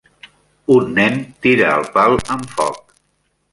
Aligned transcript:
Un 0.75 0.89
nen 0.95 1.19
tira 1.47 1.69
el 1.81 1.87
pal 1.99 2.17
amb 2.37 2.51
foc. 2.57 2.83